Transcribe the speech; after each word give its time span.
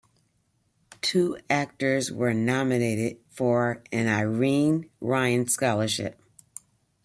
Two 1.03 1.37
actors 1.47 2.11
were 2.11 2.33
nominated 2.33 3.19
for 3.29 3.83
an 3.91 4.07
Irene 4.07 4.89
Ryan 4.99 5.47
scholarship. 5.47 6.19